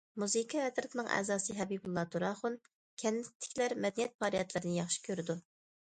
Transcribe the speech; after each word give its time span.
مۇزىكا 0.21 0.61
ئەترىتىنىڭ 0.67 1.09
ئەزاسى 1.17 1.55
ھەبىبۇللا 1.57 2.05
تۇراخۇن: 2.15 2.57
كەنتتىكىلەر 3.03 3.77
مەدەنىيەت 3.85 4.17
پائالىيەتلىرىنى 4.25 4.79
ياخشى 4.83 5.05
كۆرىدۇ. 5.11 5.37